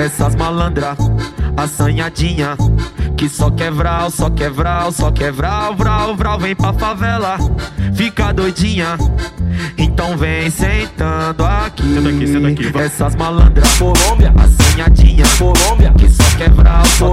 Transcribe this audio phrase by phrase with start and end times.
[0.00, 0.96] Essas malandra,
[1.54, 2.56] assanhadinha
[3.18, 7.36] Que só quer vral, só quer vral, só quer vral, vral, Vem pra favela,
[7.94, 8.96] fica doidinha
[9.76, 11.82] Então vem sentando aqui.
[11.82, 12.84] Senta aqui, senta aqui, vai.
[12.86, 17.12] Essas malandra, Colômbia, assanhadinha Colômbia, que só quer vral, só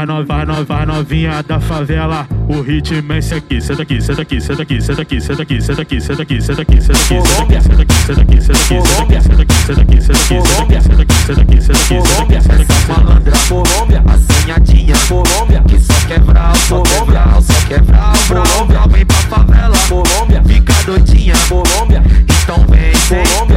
[0.00, 2.26] vai no, vai no, vai no, vai novinha da favela.
[2.48, 5.60] O ritmo é esse aqui, senta aqui, senta aqui, senta aqui, senta aqui, senta aqui,
[5.60, 9.82] senta aqui, senta aqui, senta aqui, senta aqui, senta aqui, senta aqui, senta aqui, senta
[9.82, 14.02] aqui, senta aqui, senta aqui, senta aqui, senta aqui, senta aqui, senta aqui, malandra, Colômbia,
[14.06, 19.76] assanhadinha, Colômbia, que só quer vral, só quer vral, só vral, vral, vem pra favela,
[19.88, 22.02] Colômbia, fica doidinha, Colômbia,
[22.42, 23.50] então vem aqui.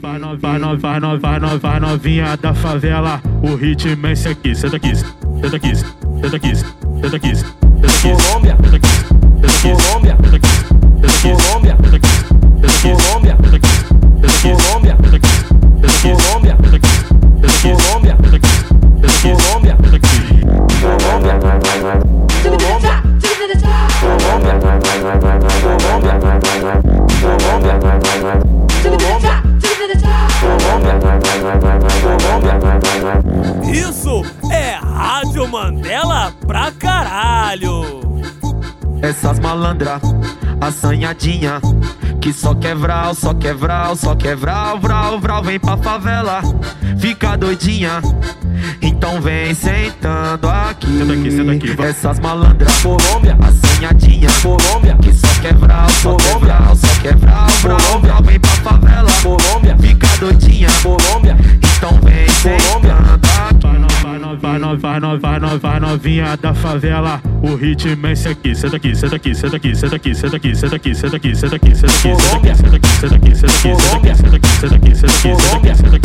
[0.00, 3.20] Vai vai vai no, vai no, vai novinha da favela.
[3.42, 4.92] O ritmo é esse aqui, senta aqui,
[5.44, 5.84] Senta 15,
[6.22, 6.64] senta 15,
[7.02, 7.53] senta 15.
[35.64, 38.20] Mandela pra caralho!
[39.00, 39.98] Essas malandra,
[40.60, 41.58] assanhadinha
[42.20, 46.42] Que só quer vral, só quer vral, só quer vral, vral, Vem pra favela,
[46.98, 48.02] fica doidinha
[48.82, 50.98] Então vem sentando aqui.
[50.98, 51.88] Senta aqui, senta aqui, vai.
[51.88, 58.22] Essas malandra, Colômbia, assanhadinha Colômbia, que só quer vral, só quer vral, só vral, vral
[58.22, 58.50] Vem pra
[64.44, 67.18] Vai no, vai no, vai no, vai no, vai novinha da favela.
[67.42, 70.54] O ritmo é esse aqui, senta aqui, senta aqui, senta aqui, senta aqui, senta aqui,
[70.54, 73.54] senta aqui, senta aqui, senta aqui, senta aqui, senta aqui, senta aqui, senta aqui, senta
[73.56, 76.03] aqui, senta aqui, senta aqui, senta aqui, senta aqui, senta aqui,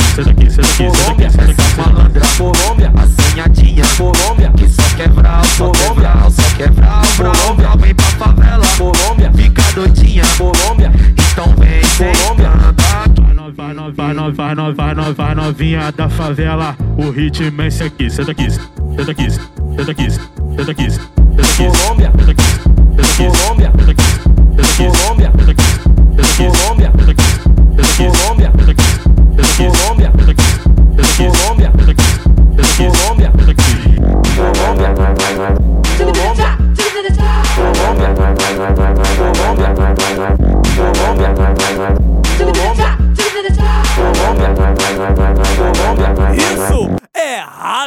[14.40, 16.76] vai no, vai no, vai no, vai novinha da favela.
[16.98, 21.72] O ritmo é esse aqui, senta aqui, senta aqui, senta aqui, senta aqui, senta aqui,
[22.16, 22.69] senta aqui,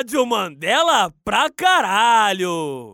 [0.03, 2.91] Rádio Mandela pra caralho!